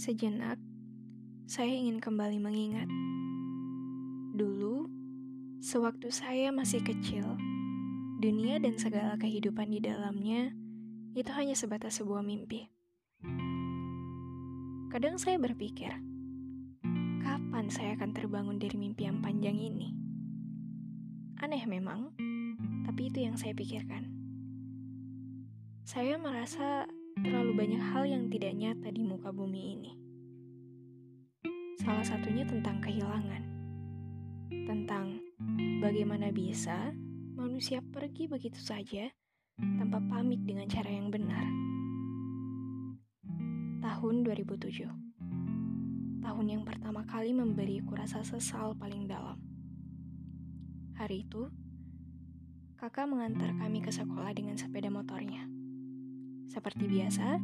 Sejenak, 0.00 0.56
saya 1.44 1.76
ingin 1.76 2.00
kembali 2.00 2.40
mengingat. 2.40 2.88
Dulu, 4.32 4.88
sewaktu 5.60 6.08
saya 6.08 6.48
masih 6.56 6.80
kecil, 6.80 7.36
dunia 8.16 8.56
dan 8.64 8.80
segala 8.80 9.20
kehidupan 9.20 9.68
di 9.68 9.84
dalamnya 9.84 10.56
itu 11.12 11.28
hanya 11.36 11.52
sebatas 11.52 12.00
sebuah 12.00 12.24
mimpi. 12.24 12.72
Kadang 14.88 15.20
saya 15.20 15.36
berpikir, 15.36 15.92
kapan 17.20 17.68
saya 17.68 17.92
akan 18.00 18.16
terbangun 18.16 18.56
dari 18.56 18.80
mimpi 18.80 19.04
yang 19.04 19.20
panjang 19.20 19.60
ini? 19.60 19.92
Aneh 21.44 21.68
memang, 21.68 22.16
tapi 22.88 23.12
itu 23.12 23.20
yang 23.20 23.36
saya 23.36 23.52
pikirkan. 23.52 24.08
Saya 25.84 26.16
merasa 26.16 26.88
terlalu 27.18 27.52
banyak 27.58 27.82
hal 27.82 28.06
yang 28.06 28.30
tidak 28.30 28.54
nyata 28.54 28.88
di 28.94 29.02
muka 29.02 29.34
bumi 29.34 29.74
ini. 29.74 29.92
Salah 31.82 32.06
satunya 32.06 32.46
tentang 32.46 32.78
kehilangan, 32.78 33.42
tentang 34.68 35.18
bagaimana 35.82 36.30
bisa 36.30 36.94
manusia 37.34 37.82
pergi 37.82 38.30
begitu 38.30 38.60
saja 38.62 39.10
tanpa 39.58 39.98
pamit 39.98 40.44
dengan 40.46 40.70
cara 40.70 40.92
yang 40.92 41.10
benar. 41.10 41.46
Tahun 43.80 44.14
2007 44.22 45.10
Tahun 46.20 46.46
yang 46.46 46.62
pertama 46.62 47.02
kali 47.08 47.32
memberiku 47.32 47.96
rasa 47.96 48.20
sesal 48.22 48.76
paling 48.76 49.08
dalam. 49.08 49.40
Hari 51.00 51.24
itu, 51.24 51.48
kakak 52.76 53.08
mengantar 53.08 53.56
kami 53.56 53.80
ke 53.80 53.88
sekolah 53.88 54.30
dengan 54.36 54.54
sepeda 54.60 54.92
motornya. 54.92 55.59
Seperti 56.50 56.90
biasa, 56.90 57.38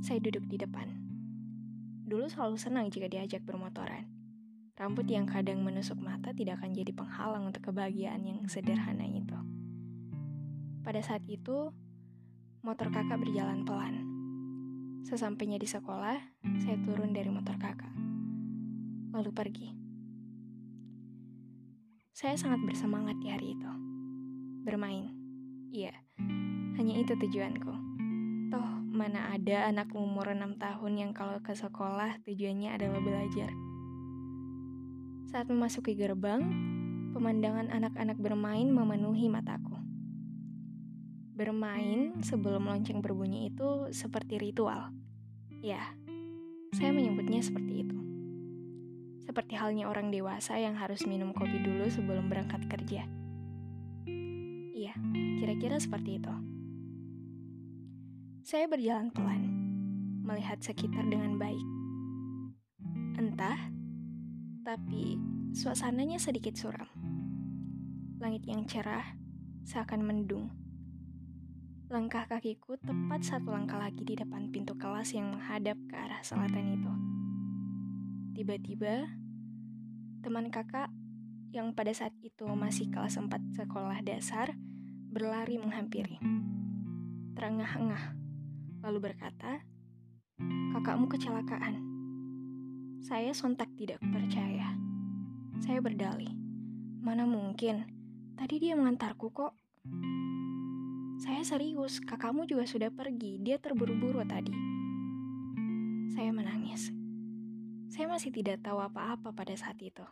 saya 0.00 0.18
duduk 0.24 0.48
di 0.48 0.56
depan. 0.56 0.88
Dulu 2.08 2.32
selalu 2.32 2.56
senang 2.56 2.88
jika 2.88 3.04
diajak 3.04 3.44
bermotoran. 3.44 4.08
Rambut 4.72 5.04
yang 5.04 5.28
kadang 5.28 5.60
menusuk 5.60 6.00
mata 6.00 6.32
tidak 6.32 6.64
akan 6.64 6.72
jadi 6.72 6.96
penghalang 6.96 7.52
untuk 7.52 7.68
kebahagiaan 7.68 8.24
yang 8.24 8.40
sederhana 8.48 9.04
itu. 9.04 9.36
Pada 10.80 11.04
saat 11.04 11.20
itu, 11.28 11.68
motor 12.64 12.88
kakak 12.88 13.20
berjalan 13.20 13.68
pelan. 13.68 14.00
Sesampainya 15.04 15.60
di 15.60 15.68
sekolah, 15.68 16.16
saya 16.64 16.80
turun 16.80 17.12
dari 17.12 17.28
motor 17.28 17.60
kakak. 17.60 17.92
Lalu 19.12 19.30
pergi. 19.36 19.68
Saya 22.16 22.32
sangat 22.40 22.64
bersemangat 22.64 23.20
di 23.20 23.28
hari 23.28 23.52
itu. 23.52 23.72
Bermain. 24.64 25.12
Iya, 25.68 25.92
hanya 26.80 26.96
itu 26.96 27.12
tujuanku. 27.12 27.77
Toh, 28.48 28.68
mana 28.88 29.36
ada 29.36 29.68
anak 29.68 29.92
umur 29.92 30.32
6 30.32 30.56
tahun 30.56 30.92
yang 30.96 31.12
kalau 31.12 31.36
ke 31.44 31.52
sekolah 31.52 32.16
tujuannya 32.24 32.72
adalah 32.80 32.96
belajar. 33.04 33.52
Saat 35.28 35.52
memasuki 35.52 35.92
gerbang, 35.92 36.40
pemandangan 37.12 37.68
anak-anak 37.68 38.16
bermain 38.16 38.72
memenuhi 38.72 39.28
mataku. 39.28 39.76
Bermain 41.36 42.16
sebelum 42.24 42.64
lonceng 42.64 43.04
berbunyi 43.04 43.52
itu 43.52 43.92
seperti 43.92 44.40
ritual. 44.40 44.96
Ya, 45.60 45.92
saya 46.72 46.88
menyebutnya 46.96 47.44
seperti 47.44 47.84
itu. 47.84 47.98
Seperti 49.28 49.60
halnya 49.60 49.92
orang 49.92 50.08
dewasa 50.08 50.56
yang 50.56 50.72
harus 50.72 51.04
minum 51.04 51.36
kopi 51.36 51.60
dulu 51.60 51.84
sebelum 51.92 52.32
berangkat 52.32 52.64
kerja. 52.64 53.04
Iya, 54.72 54.96
kira-kira 55.36 55.76
seperti 55.76 56.16
itu. 56.16 56.47
Saya 58.48 58.64
berjalan 58.64 59.12
pelan, 59.12 59.44
melihat 60.24 60.56
sekitar 60.64 61.04
dengan 61.04 61.36
baik. 61.36 61.68
Entah, 63.20 63.60
tapi 64.64 65.20
suasananya 65.52 66.16
sedikit 66.16 66.56
suram. 66.56 66.88
Langit 68.16 68.48
yang 68.48 68.64
cerah 68.64 69.04
seakan 69.68 70.00
mendung. 70.00 70.48
Langkah 71.92 72.24
kakiku 72.24 72.80
tepat 72.80 73.20
satu 73.20 73.52
langkah 73.52 73.76
lagi 73.76 74.00
di 74.00 74.16
depan 74.16 74.48
pintu 74.48 74.72
kelas 74.80 75.12
yang 75.12 75.28
menghadap 75.28 75.76
ke 75.84 75.92
arah 76.00 76.24
selatan 76.24 76.72
itu. 76.72 76.92
Tiba-tiba, 78.32 79.12
teman 80.24 80.48
kakak 80.48 80.88
yang 81.52 81.76
pada 81.76 81.92
saat 81.92 82.16
itu 82.24 82.48
masih 82.48 82.88
kelas 82.88 83.20
4 83.20 83.28
sekolah 83.60 84.00
dasar 84.00 84.56
berlari 85.12 85.60
menghampiri. 85.60 86.16
Terengah-engah 87.36 88.17
lalu 88.82 89.10
berkata, 89.10 89.62
"Kakakmu 90.74 91.10
kecelakaan." 91.10 91.80
Saya 93.02 93.30
sontak 93.32 93.70
tidak 93.78 94.02
percaya. 94.02 94.74
Saya 95.62 95.78
berdalih, 95.82 96.34
"Mana 97.02 97.24
mungkin? 97.24 97.86
Tadi 98.34 98.58
dia 98.62 98.78
mengantarku 98.78 99.30
kok." 99.30 99.54
Saya 101.18 101.42
serius, 101.42 101.98
kakakmu 101.98 102.46
juga 102.46 102.62
sudah 102.62 102.94
pergi. 102.94 103.42
Dia 103.42 103.58
terburu-buru 103.58 104.22
tadi. 104.22 104.54
Saya 106.14 106.30
menangis. 106.30 106.94
Saya 107.90 108.06
masih 108.06 108.30
tidak 108.30 108.62
tahu 108.62 108.78
apa-apa 108.78 109.34
pada 109.34 109.54
saat 109.58 109.82
itu. 109.82 110.06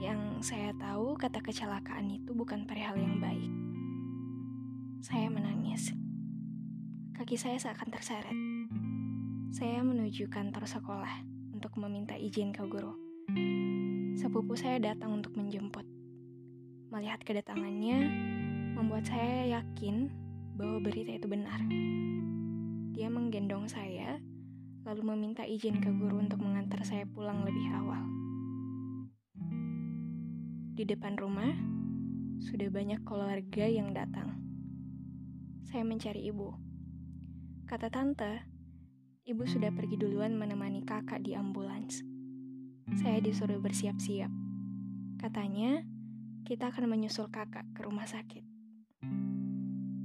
Yang 0.00 0.40
saya 0.40 0.72
tahu, 0.76 1.20
kata 1.20 1.44
kecelakaan 1.44 2.08
itu 2.08 2.32
bukan 2.32 2.64
perihal 2.64 2.96
yang 2.96 3.20
baik. 3.20 3.65
Kaki 7.26 7.42
saya 7.42 7.58
seakan 7.58 7.90
terseret. 7.90 8.38
Saya 9.50 9.82
menuju 9.82 10.30
kantor 10.30 10.62
sekolah 10.62 11.26
untuk 11.50 11.74
meminta 11.74 12.14
izin 12.14 12.54
ke 12.54 12.62
guru. 12.70 12.94
Sepupu 14.14 14.54
saya 14.54 14.78
datang 14.78 15.18
untuk 15.18 15.34
menjemput. 15.34 15.82
Melihat 16.94 17.26
kedatangannya, 17.26 17.98
membuat 18.78 19.10
saya 19.10 19.58
yakin 19.58 20.06
bahwa 20.54 20.78
berita 20.78 21.18
itu 21.18 21.26
benar. 21.26 21.66
Dia 22.94 23.10
menggendong 23.10 23.66
saya, 23.66 24.22
lalu 24.86 25.02
meminta 25.10 25.42
izin 25.42 25.82
ke 25.82 25.90
guru 25.98 26.22
untuk 26.22 26.38
mengantar 26.38 26.86
saya 26.86 27.10
pulang 27.10 27.42
lebih 27.42 27.66
awal. 27.74 28.06
Di 30.78 30.86
depan 30.86 31.18
rumah, 31.18 31.50
sudah 32.38 32.70
banyak 32.70 33.02
keluarga 33.02 33.66
yang 33.66 33.90
datang. 33.90 34.38
Saya 35.66 35.82
mencari 35.82 36.22
ibu 36.30 36.65
Kata 37.66 37.90
tante, 37.90 38.46
ibu 39.26 39.42
sudah 39.42 39.74
pergi 39.74 39.98
duluan 39.98 40.38
menemani 40.38 40.86
kakak 40.86 41.26
di 41.26 41.34
ambulans. 41.34 41.98
Saya 42.94 43.18
disuruh 43.18 43.58
bersiap-siap. 43.58 44.30
Katanya, 45.18 45.82
kita 46.46 46.70
akan 46.70 46.86
menyusul 46.86 47.26
kakak 47.26 47.66
ke 47.74 47.82
rumah 47.82 48.06
sakit. 48.06 48.46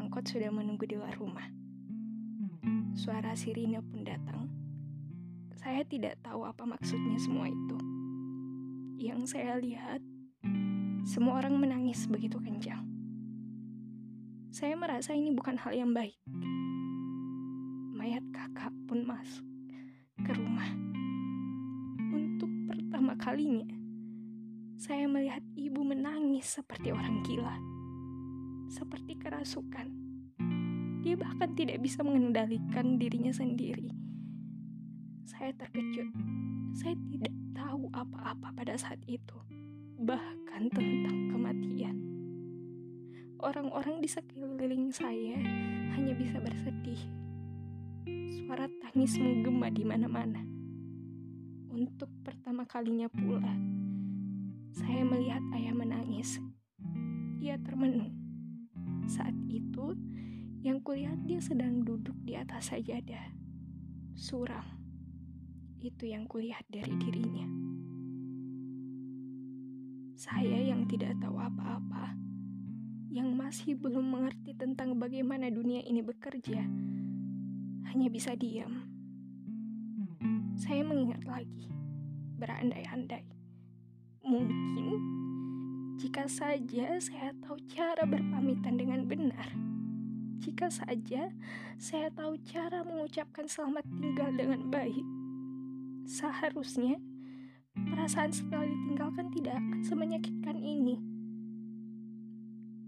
Angkot 0.00 0.32
sudah 0.32 0.48
menunggu 0.48 0.88
di 0.88 0.96
luar 0.96 1.12
rumah. 1.20 1.44
Suara 2.96 3.36
sirine 3.36 3.84
pun 3.84 4.00
datang. 4.00 4.48
Saya 5.52 5.84
tidak 5.84 6.24
tahu 6.24 6.48
apa 6.48 6.64
maksudnya 6.64 7.20
semua 7.20 7.52
itu. 7.52 7.76
Yang 8.96 9.36
saya 9.36 9.60
lihat, 9.60 10.00
semua 11.04 11.36
orang 11.36 11.60
menangis 11.60 12.08
begitu 12.08 12.40
kencang. 12.40 12.80
Saya 14.48 14.72
merasa 14.72 15.12
ini 15.12 15.36
bukan 15.36 15.60
hal 15.60 15.76
yang 15.76 15.92
baik 15.92 16.16
mayat 18.02 18.26
kakak 18.34 18.74
pun 18.90 19.06
masuk 19.06 19.46
ke 20.26 20.34
rumah. 20.34 20.66
Untuk 22.10 22.50
pertama 22.66 23.14
kalinya, 23.14 23.70
saya 24.74 25.06
melihat 25.06 25.38
ibu 25.54 25.86
menangis 25.86 26.50
seperti 26.58 26.90
orang 26.90 27.22
gila, 27.22 27.54
seperti 28.66 29.14
kerasukan. 29.22 29.86
Dia 31.06 31.14
bahkan 31.14 31.54
tidak 31.54 31.78
bisa 31.78 32.02
mengendalikan 32.02 32.98
dirinya 32.98 33.30
sendiri. 33.30 33.94
Saya 35.22 35.54
terkejut. 35.54 36.10
Saya 36.74 36.98
tidak 37.06 37.30
tahu 37.54 37.86
apa-apa 37.94 38.50
pada 38.50 38.74
saat 38.74 38.98
itu, 39.06 39.38
bahkan 40.02 40.66
tentang 40.74 41.30
kematian. 41.30 42.02
Orang-orang 43.38 44.02
di 44.02 44.10
sekeliling 44.10 44.90
saya 44.90 45.38
hanya 45.94 46.18
bisa 46.18 46.42
bersedih 46.42 47.21
Suara 48.06 48.66
tangis 48.82 49.14
menggema 49.16 49.70
di 49.70 49.86
mana-mana. 49.86 50.42
Untuk 51.70 52.10
pertama 52.26 52.66
kalinya 52.66 53.06
pula, 53.06 53.54
saya 54.74 55.06
melihat 55.06 55.42
ayah 55.54 55.74
menangis. 55.76 56.42
Ia 57.38 57.56
termenung. 57.62 58.10
Saat 59.06 59.34
itu, 59.46 59.94
yang 60.62 60.82
kulihat 60.82 61.22
dia 61.26 61.38
sedang 61.38 61.82
duduk 61.82 62.14
di 62.22 62.34
atas 62.34 62.74
sajadah. 62.74 63.34
Suram. 64.14 64.66
Itu 65.82 66.06
yang 66.06 66.30
kulihat 66.30 66.66
dari 66.70 66.94
dirinya. 66.98 67.46
Saya 70.14 70.62
yang 70.62 70.86
tidak 70.86 71.18
tahu 71.18 71.34
apa-apa, 71.34 72.14
yang 73.10 73.34
masih 73.34 73.74
belum 73.74 74.06
mengerti 74.06 74.54
tentang 74.54 74.94
bagaimana 74.94 75.50
dunia 75.50 75.82
ini 75.82 75.98
bekerja, 75.98 76.62
hanya 77.92 78.08
bisa 78.08 78.32
diam. 78.32 78.88
saya 80.56 80.80
mengingat 80.80 81.20
lagi, 81.28 81.68
berandai-andai. 82.40 83.20
Mungkin 84.24 84.96
jika 86.00 86.24
saja 86.24 86.96
saya 86.96 87.36
tahu 87.44 87.60
cara 87.68 88.08
berpamitan 88.08 88.80
dengan 88.80 89.04
benar, 89.04 89.44
jika 90.40 90.72
saja 90.72 91.28
saya 91.76 92.08
tahu 92.16 92.40
cara 92.48 92.80
mengucapkan 92.80 93.44
selamat 93.44 93.84
tinggal 94.00 94.30
dengan 94.40 94.72
baik, 94.72 95.04
seharusnya 96.08 96.96
perasaan 97.76 98.32
setelah 98.32 98.64
ditinggalkan 98.64 99.28
tidak 99.36 99.60
akan 99.60 99.80
semenyakitkan 99.84 100.56
ini. 100.56 100.96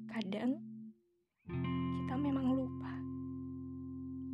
Kadang 0.09 0.65
kita 2.01 2.15
memang 2.17 2.56
lupa 2.56 2.84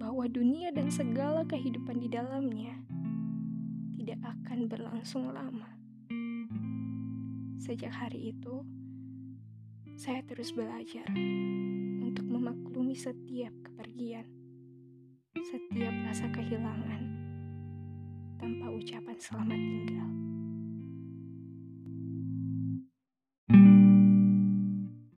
bahwa 0.00 0.24
dunia 0.24 0.72
dan 0.72 0.88
segala 0.88 1.44
kehidupan 1.44 2.00
di 2.00 2.08
dalamnya 2.08 2.72
tidak 4.00 4.32
akan 4.32 4.64
berlangsung 4.64 5.28
lama. 5.28 5.68
Sejak 7.60 7.92
hari 7.92 8.32
itu, 8.32 8.64
saya 10.00 10.24
terus 10.24 10.56
belajar 10.56 11.04
untuk 12.00 12.24
memaklumi 12.24 12.96
setiap 12.96 13.52
kepergian, 13.60 14.24
setiap 15.36 15.92
rasa 16.08 16.32
kehilangan, 16.32 17.02
tanpa 18.40 18.72
ucapan 18.72 19.16
selamat 19.20 19.60
tinggal. 19.60 20.10